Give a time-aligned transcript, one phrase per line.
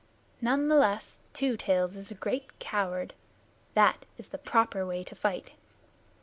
[0.41, 3.13] None the less, Two Tails is a great coward.
[3.75, 5.51] That is the proper way to fight.